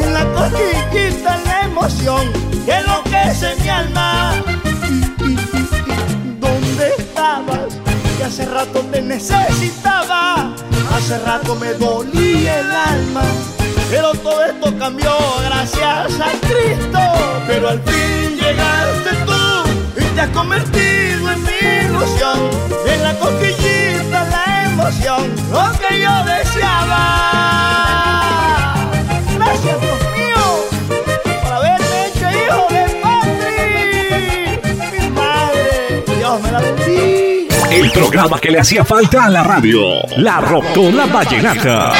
en 0.02 0.14
la 0.14 0.24
cosquillita, 0.32 1.36
en 1.38 1.44
la 1.44 1.60
emoción, 1.64 2.32
que 2.64 2.72
enloquece 2.72 3.56
mi 3.62 3.68
alma. 3.68 4.34
¿Dónde 6.40 6.94
estabas? 6.98 7.78
Que 8.16 8.24
hace 8.24 8.46
rato 8.46 8.80
te 8.90 9.02
necesitaba, 9.02 10.54
hace 10.94 11.18
rato 11.20 11.54
me 11.54 11.72
dolía 11.74 12.60
el 12.60 12.70
alma. 12.70 13.22
Pero 13.90 14.12
todo 14.12 14.44
esto 14.44 14.78
cambió 14.78 15.12
gracias 15.44 16.20
a 16.20 16.30
Cristo. 16.46 17.00
Pero 17.48 17.70
al 17.70 17.80
fin 17.82 18.36
llegaste 18.36 19.10
tú 19.26 19.29
te 20.14 20.20
has 20.20 20.28
convertido 20.30 21.30
en 21.30 21.42
mi 21.42 21.86
ilusión. 21.86 22.38
En 22.86 23.02
la 23.02 23.14
cosquillita, 23.18 24.24
la 24.24 24.64
emoción, 24.66 25.30
lo 25.50 25.72
que 25.78 26.00
yo 26.00 26.24
deseaba. 26.24 27.04
Gracias, 29.36 29.80
Dios 29.80 30.00
mío, 30.16 30.44
por 31.42 31.52
haberme 31.52 32.06
hecho 32.06 32.26
hijo 32.30 32.66
de 32.70 32.82
Patri. 33.02 34.98
Mi 34.98 35.10
madre, 35.10 36.04
Dios 36.16 36.40
me 36.42 36.52
la 36.52 36.60
bendiga. 36.60 37.56
El 37.70 37.90
programa 37.92 38.38
que 38.40 38.50
le 38.50 38.60
hacía 38.60 38.84
falta 38.84 39.24
a 39.24 39.30
la 39.30 39.42
radio. 39.42 40.02
La 40.16 40.40
Rocola 40.40 41.06
Vallenata. 41.06 41.92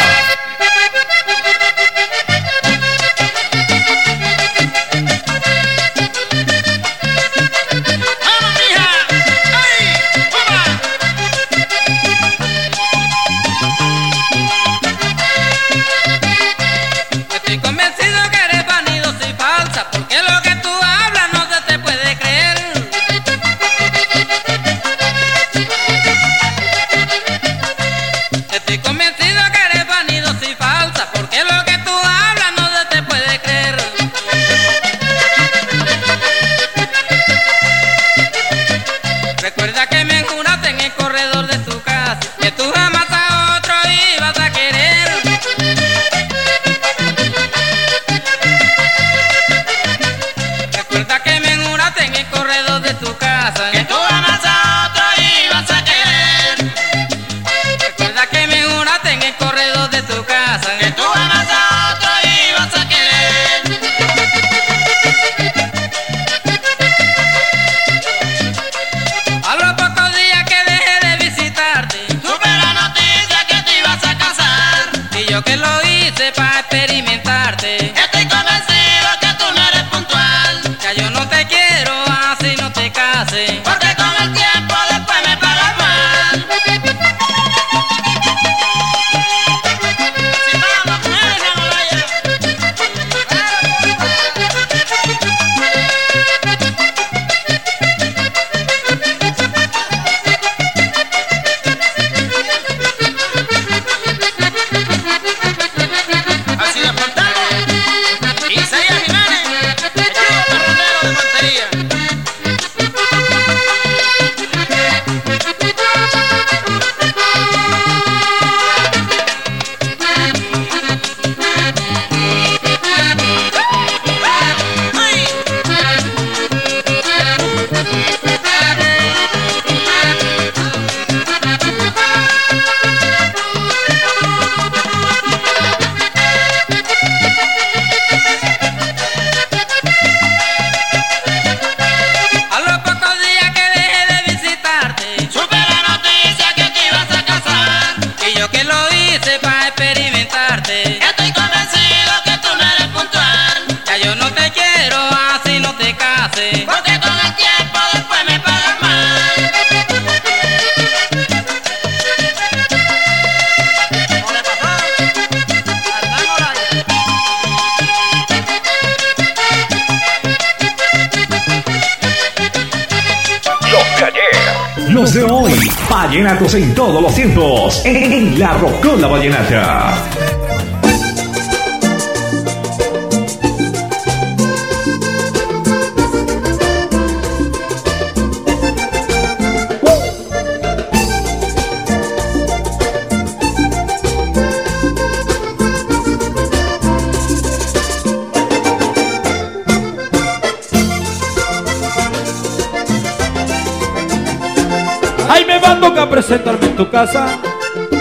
En 206.63 206.77
tu 206.77 206.91
casa, 206.91 207.39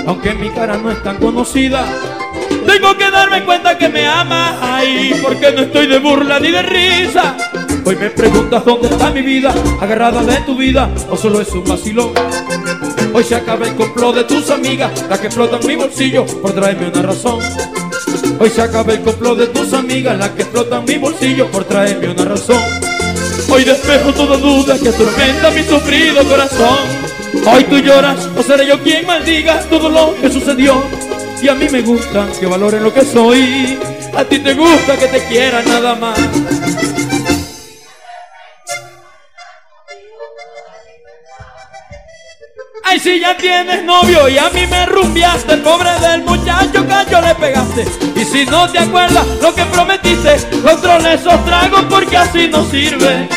aunque 0.05 0.33
mi 0.33 0.49
cara 0.49 0.77
no 0.77 0.91
es 0.91 1.01
tan 1.03 1.17
conocida. 1.17 1.85
Tengo 2.65 2.97
que 2.97 3.09
darme 3.09 3.43
cuenta 3.45 3.77
que 3.77 3.89
me 3.89 4.07
amas, 4.07 4.55
ay, 4.61 5.15
porque 5.21 5.51
no 5.51 5.61
estoy 5.61 5.87
de 5.87 5.99
burla 5.99 6.39
ni 6.39 6.51
de 6.51 6.61
risa. 6.61 7.35
Hoy 7.85 7.95
me 7.95 8.09
preguntas 8.09 8.63
dónde 8.65 8.89
está 8.89 9.09
mi 9.09 9.21
vida, 9.21 9.53
agarrada 9.81 10.23
de 10.23 10.37
tu 10.41 10.55
vida, 10.55 10.89
o 11.09 11.17
solo 11.17 11.41
es 11.41 11.49
un 11.51 11.63
vacilón. 11.63 12.11
Hoy 13.13 13.23
se 13.23 13.35
acaba 13.35 13.65
el 13.65 13.75
complot 13.75 14.15
de 14.15 14.23
tus 14.25 14.49
amigas, 14.51 14.91
las 15.09 15.19
que 15.19 15.27
explotan 15.27 15.65
mi 15.65 15.75
bolsillo 15.75 16.25
por 16.25 16.51
traerme 16.51 16.89
una 16.89 17.01
razón. 17.01 17.39
Hoy 18.39 18.49
se 18.49 18.61
acaba 18.61 18.93
el 18.93 19.01
complot 19.01 19.37
de 19.39 19.47
tus 19.47 19.73
amigas, 19.73 20.17
las 20.17 20.29
que 20.29 20.43
explotan 20.43 20.85
mi 20.85 20.97
bolsillo 20.97 21.47
por 21.47 21.63
traerme 21.63 22.09
una 22.09 22.25
razón. 22.25 22.61
Hoy 23.49 23.63
despejo 23.63 24.13
toda 24.13 24.37
duda 24.37 24.77
que 24.77 24.89
atormenta 24.89 25.49
mi 25.49 25.63
sufrido 25.63 26.23
corazón. 26.25 27.08
Hoy 27.45 27.63
tú 27.65 27.77
lloras, 27.79 28.27
o 28.37 28.43
seré 28.43 28.67
yo 28.67 28.81
quien 28.81 29.05
maldiga 29.05 29.59
todo 29.69 29.89
lo 29.89 30.15
que 30.19 30.29
sucedió. 30.29 30.83
Y 31.41 31.47
a 31.47 31.55
mí 31.55 31.67
me 31.69 31.81
gusta 31.81 32.27
que 32.39 32.45
valoren 32.45 32.83
lo 32.83 32.93
que 32.93 33.05
soy. 33.05 33.79
A 34.15 34.23
ti 34.25 34.39
te 34.39 34.53
gusta 34.53 34.97
que 34.97 35.07
te 35.07 35.23
quieran 35.25 35.63
nada 35.65 35.95
más. 35.95 36.19
Ay, 42.83 42.99
si 42.99 43.19
ya 43.19 43.37
tienes 43.37 43.83
novio 43.83 44.27
y 44.27 44.37
a 44.39 44.49
mí 44.49 44.65
me 44.65 44.87
rumbiaste, 44.87 45.53
el 45.53 45.61
pobre 45.61 45.91
del 45.99 46.23
muchacho 46.23 46.85
que 46.87 47.11
yo 47.11 47.21
le 47.21 47.35
pegaste. 47.35 47.85
Y 48.15 48.25
si 48.25 48.45
no 48.45 48.67
te 48.67 48.79
acuerdas 48.79 49.25
lo 49.41 49.53
que 49.53 49.63
prometiste, 49.65 50.37
controle 50.63 51.13
esos 51.13 51.45
tragos 51.45 51.85
porque 51.87 52.17
así 52.17 52.47
no 52.47 52.65
sirve. 52.65 53.29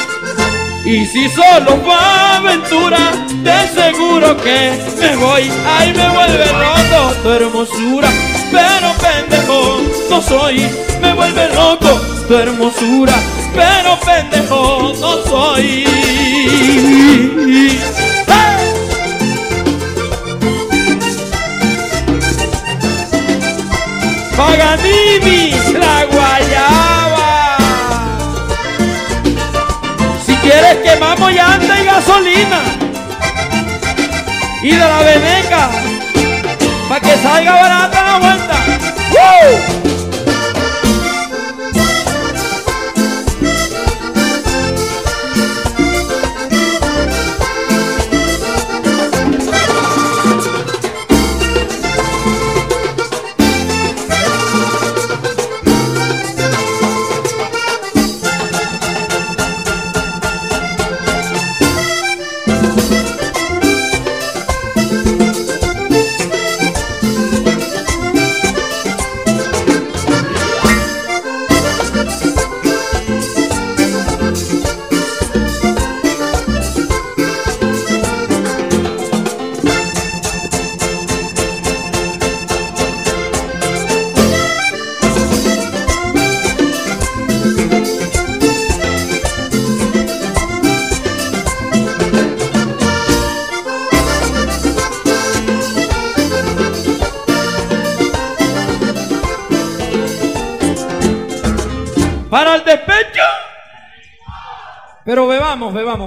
Y 0.84 1.06
si 1.06 1.28
solo 1.28 1.76
fue 1.84 1.94
aventura, 1.94 3.12
te 3.44 3.68
seguro 3.68 4.36
que 4.36 4.72
me 5.00 5.16
voy. 5.16 5.48
Ay, 5.64 5.92
me 5.94 6.08
vuelve 6.08 6.46
loco 6.46 7.14
tu 7.22 7.30
hermosura, 7.30 8.08
pero 8.50 8.92
pendejo 9.00 9.80
no 10.10 10.20
soy. 10.20 10.68
Me 11.00 11.14
vuelve 11.14 11.48
loco 11.54 12.00
tu 12.26 12.34
hermosura, 12.34 13.14
pero 13.54 13.96
pendejo 14.00 14.92
no 15.00 15.22
soy. 15.24 15.84
¡Hey! 18.26 18.58
Paganini, 24.36 25.52
la 25.78 26.04
guayaba. 26.06 26.91
Quieres 30.42 30.76
quemamos 30.82 31.30
llanta 31.32 31.80
y 31.80 31.84
gasolina. 31.84 32.60
Y 34.62 34.70
de 34.70 34.78
la 34.78 35.00
veneca, 35.00 35.70
para 36.88 37.00
que 37.00 37.16
salga 37.18 37.52
barata 37.52 38.04
la 38.04 38.18
vuelta. 38.18 38.54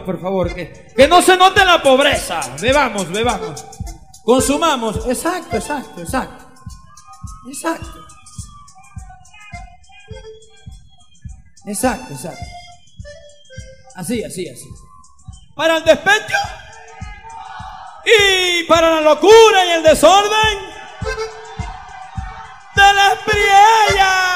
Por 0.06 0.22
favor. 0.22 0.54
Que, 0.54 0.94
que 0.96 1.08
no 1.08 1.22
se 1.22 1.36
note 1.36 1.66
la 1.66 1.82
pobreza. 1.82 2.40
Bebamos, 2.62 3.10
bebamos. 3.10 3.66
Consumamos. 4.24 5.06
Exacto, 5.08 5.58
exacto, 5.58 6.02
exacto. 6.02 6.46
Exacto. 7.48 8.06
Exacto, 11.68 12.14
exacto. 12.14 12.46
Así, 13.96 14.24
así, 14.24 14.48
así. 14.50 14.70
Para 15.56 15.78
el 15.78 15.84
despecho. 15.84 16.38
Y 18.06 18.64
para 18.66 18.92
la 18.92 19.02
locura 19.02 19.66
y 19.66 19.70
el 19.72 19.84
desorden. 19.84 20.60
De 22.76 22.94
las 22.94 23.18
priellas. 23.20 24.35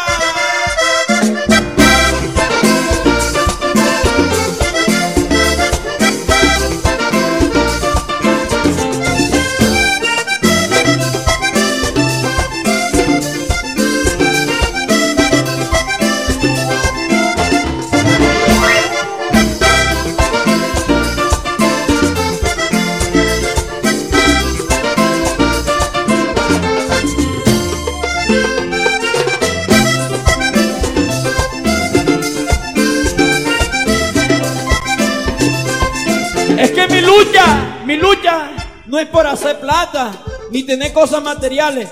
Tener 40.69 40.93
cosas 40.93 41.23
materiales. 41.23 41.89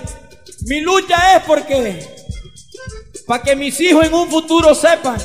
Mi 0.66 0.80
lucha 0.80 1.36
es 1.36 1.42
porque 1.42 2.06
para 3.26 3.42
que 3.42 3.56
mis 3.56 3.80
hijos 3.80 4.06
en 4.06 4.14
un 4.14 4.30
futuro 4.30 4.72
sepan 4.72 5.18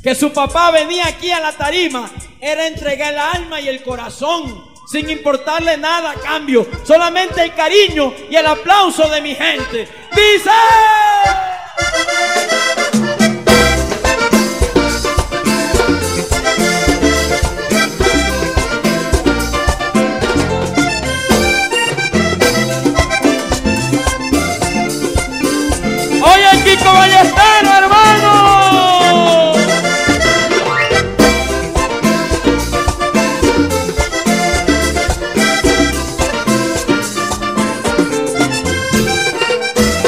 que 0.00 0.14
su 0.14 0.32
papá 0.32 0.70
venía 0.70 1.08
aquí 1.08 1.32
a 1.32 1.40
la 1.40 1.50
tarima 1.52 2.08
era 2.40 2.68
entregar 2.68 3.12
el 3.12 3.18
alma 3.18 3.60
y 3.60 3.66
el 3.66 3.82
corazón 3.82 4.72
sin 4.88 5.10
importarle 5.10 5.76
nada 5.76 6.12
a 6.12 6.14
cambio, 6.14 6.68
solamente 6.84 7.42
el 7.42 7.52
cariño 7.54 8.14
y 8.30 8.36
el 8.36 8.46
aplauso 8.46 9.08
de 9.08 9.20
mi 9.22 9.34
gente. 9.34 9.88
Dice. 10.12 10.50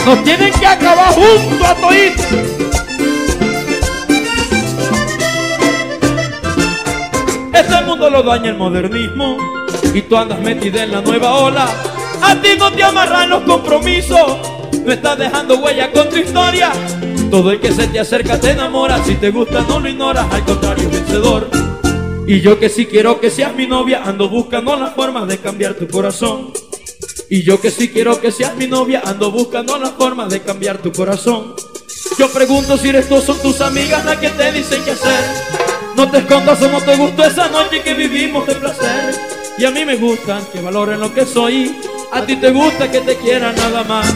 Nos 0.07 0.23
tienen 0.23 0.53
que 0.53 0.65
acabar 0.65 1.13
juntos 1.15 1.69
a 1.69 1.75
toditos. 1.75 2.27
Este 7.53 7.85
mundo 7.85 8.09
lo 8.09 8.23
daña 8.23 8.51
el 8.51 8.57
modernismo 8.57 9.37
y 9.93 10.03
tú 10.03 10.17
andas 10.17 10.39
metida 10.39 10.85
en 10.85 10.93
la 10.93 11.01
nueva 11.01 11.35
ola. 11.35 11.67
A 12.23 12.37
ti 12.37 12.51
no 12.57 12.71
te 12.71 12.85
amarran 12.85 13.31
los 13.31 13.43
compromisos, 13.43 14.39
no 14.85 14.93
estás 14.93 15.19
dejando 15.19 15.59
huella 15.59 15.91
con 15.91 16.09
tu 16.09 16.19
historia. 16.19 16.71
Todo 17.29 17.51
el 17.51 17.59
que 17.59 17.73
se 17.73 17.89
te 17.89 17.99
acerca 17.99 18.39
te 18.39 18.53
enamora, 18.53 19.03
si 19.03 19.17
te 19.17 19.33
gusta 19.33 19.63
no 19.63 19.81
lo 19.81 19.89
ignoras, 19.89 20.33
al 20.33 20.45
contrario 20.45 20.89
vencedor. 20.89 21.51
Y 22.29 22.41
yo 22.41 22.61
que 22.61 22.69
sí 22.69 22.87
quiero 22.87 23.19
que 23.19 23.29
seas 23.29 23.57
mi 23.57 23.67
novia, 23.67 24.03
ando 24.05 24.29
buscando 24.29 24.77
la 24.77 24.93
forma 24.93 25.27
de 25.27 25.39
cambiar 25.39 25.75
tu 25.75 25.89
corazón. 25.89 26.53
Y 27.29 27.43
yo 27.43 27.61
que 27.61 27.71
sí 27.71 27.89
quiero 27.89 28.21
que 28.21 28.31
seas 28.31 28.55
mi 28.57 28.67
novia, 28.67 29.03
ando 29.05 29.33
buscando 29.33 29.77
la 29.79 29.91
forma 29.91 30.27
de 30.27 30.43
cambiar 30.43 30.79
tu 30.79 30.93
corazón. 30.93 31.55
Yo 32.19 32.31
pregunto 32.31 32.77
si 32.77 32.91
eres 32.91 33.09
tú, 33.09 33.21
son 33.21 33.39
tus 33.41 33.61
amigas 33.61 34.05
las 34.05 34.19
que 34.19 34.31
te 34.31 34.53
dicen 34.53 34.83
qué 34.85 34.93
hacer. 34.93 35.25
No 35.97 36.09
te 36.11 36.19
escondas 36.19 36.63
o 36.63 36.71
no 36.71 36.81
te 36.81 36.97
gustó 36.97 37.25
esa 37.25 37.49
noche 37.49 37.83
que 37.83 37.95
vivimos 37.95 38.47
de 38.47 38.55
placer. 38.55 39.15
Y 39.59 39.65
a 39.65 39.71
mí 39.71 39.85
me 39.85 39.97
gusta 39.97 40.41
que 40.53 40.61
valoren 40.61 41.01
lo 41.01 41.13
que 41.13 41.27
soy. 41.27 41.75
A 42.13 42.23
ti 42.23 42.37
te 42.37 42.51
gusta 42.51 42.91
que 42.91 43.01
te 43.01 43.17
quieran 43.17 43.57
nada 43.57 43.83
más. 43.83 44.07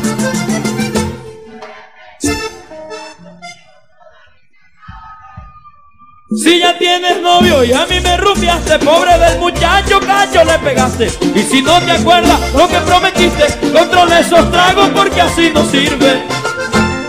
Si 6.32 6.60
ya 6.60 6.78
tienes 6.78 7.20
novio 7.20 7.64
y 7.64 7.72
a 7.72 7.86
mí 7.86 7.98
me 7.98 8.16
rupiaste, 8.16 8.78
pobre 8.78 9.18
del 9.18 9.40
muchacho 9.40 9.98
cacho 9.98 10.44
le 10.44 10.60
pegaste. 10.60 11.10
Y 11.34 11.42
si 11.42 11.60
no 11.60 11.80
te 11.80 11.90
acuerdas 11.90 12.38
lo 12.54 12.68
que 12.68 12.78
prometiste, 12.78 13.46
controla 13.72 14.20
esos 14.20 14.48
tragos 14.52 14.90
porque 14.94 15.22
así 15.22 15.50
no 15.52 15.68
sirve. 15.68 16.22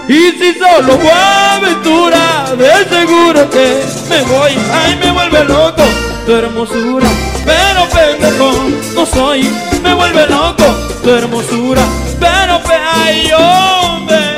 Y 0.08 0.32
si 0.32 0.58
solo 0.58 0.98
fue 0.98 1.12
aventura, 1.12 2.56
de 2.58 2.90
seguro 2.90 3.48
que 3.52 3.84
me 4.10 4.22
voy, 4.24 4.54
ay 4.74 4.96
me 4.96 5.12
vuelve 5.12 5.44
loco 5.44 5.84
tu 6.26 6.36
hermosura. 6.36 7.08
Pero 7.46 7.88
pendejo 7.90 8.70
no 8.96 9.06
soy, 9.06 9.48
me 9.84 9.94
vuelve 9.94 10.26
loco 10.26 10.66
tu 11.04 11.12
hermosura. 11.12 11.84
Pero 12.20 12.60
pe, 12.64 12.74
ay 12.74 13.32
hombre. 13.38 14.31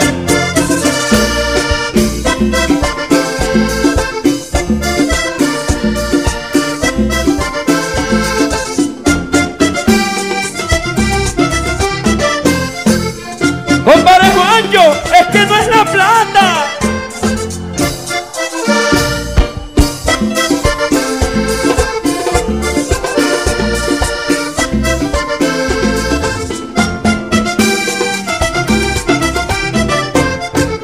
Que 15.34 15.46
no 15.48 15.58
es 15.58 15.68
la 15.68 15.84
plata. 15.86 16.66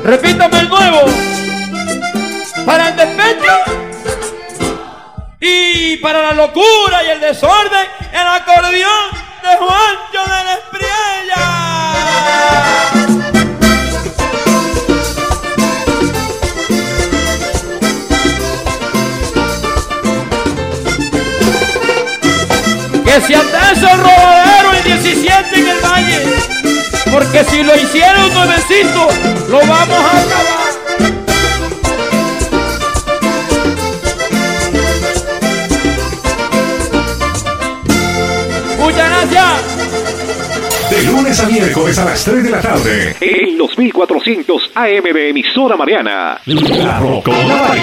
Repítame 0.03 0.59
el 0.61 0.69
nuevo. 0.69 1.05
Para 2.65 2.89
el 2.89 2.95
despecho. 2.95 3.53
Y 5.39 5.97
para 5.97 6.21
la 6.21 6.33
locura 6.33 7.03
y 7.05 7.09
el 7.11 7.21
desorden, 7.21 7.87
el 8.11 8.27
acordeón 8.27 9.11
de 9.43 9.57
Juancho 9.57 10.08
Que 23.09 23.21
si 23.21 23.33
anda 23.33 23.71
eso 23.71 23.87
el 23.91 23.97
robadero 23.97 24.71
el 24.71 24.83
17 24.83 25.59
en 25.59 25.67
el 25.67 25.77
valle. 25.83 26.19
Porque 27.11 27.43
si 27.43 27.63
lo 27.63 27.75
hicieron 27.75 28.31
nuevecito, 28.35 29.07
lo 29.49 29.57
vamos 29.61 29.97
a 29.97 30.21
acabar. 30.21 30.69
Muchas 38.77 39.09
gracias. 39.09 40.91
De 40.91 41.03
lunes 41.03 41.39
a 41.39 41.47
miércoles 41.47 41.97
a 41.97 42.05
las 42.05 42.23
3 42.23 42.43
de 42.43 42.49
la 42.51 42.61
tarde. 42.61 43.15
En 43.21 43.57
los 43.57 43.75
1400 43.75 44.71
AM 44.75 45.03
de 45.15 45.29
emisora 45.29 45.75
Mariana. 45.75 46.39
La 46.45 46.99
Rocola 46.99 47.73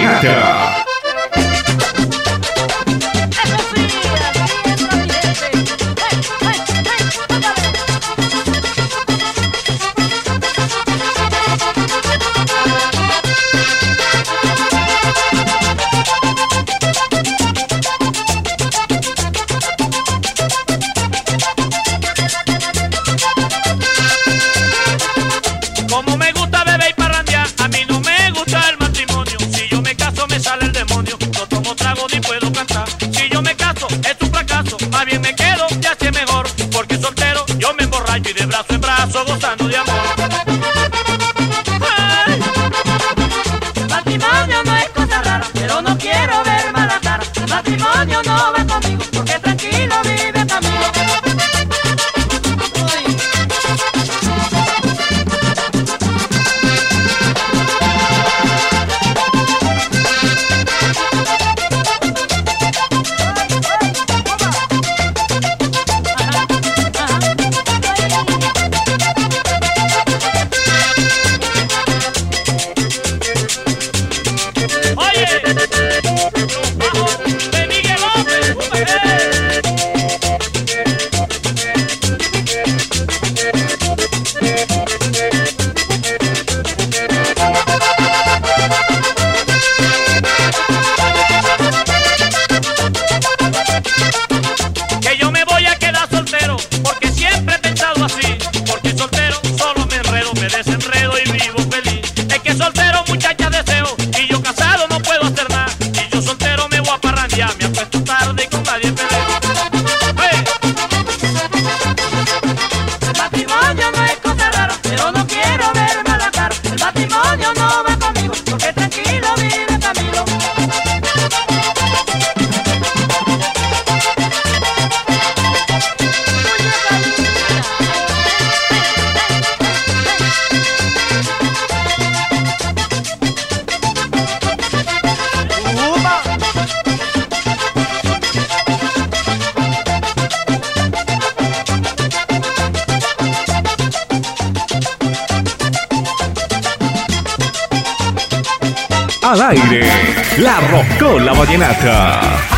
La 151.07 151.13
Rocola 151.13 151.31
Vallenata. 151.31 152.56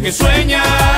que 0.00 0.12
sueña 0.12 0.89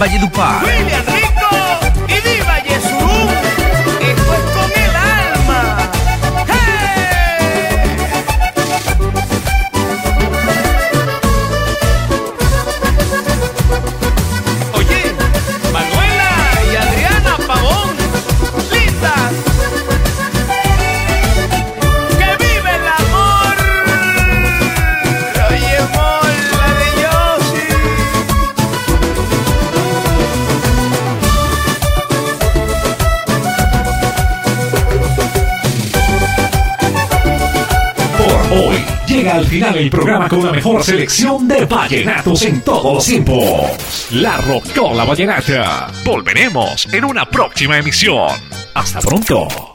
Samba 0.00 0.08
de 0.08 0.18
Dupá. 0.18 0.62
William 0.64 1.19
El 39.76 39.90
programa 39.90 40.28
con 40.28 40.44
la 40.44 40.52
mejor 40.52 40.82
selección 40.82 41.46
de 41.48 41.64
vallenatos 41.64 42.42
en 42.42 42.60
todos 42.62 42.94
los 42.94 43.06
tiempos. 43.06 44.08
La 44.12 44.36
Rocola 44.38 45.04
Vallenata. 45.04 45.90
Volveremos 46.04 46.88
en 46.92 47.04
una 47.04 47.24
próxima 47.28 47.78
emisión. 47.78 48.30
Hasta 48.74 49.00
pronto. 49.00 49.69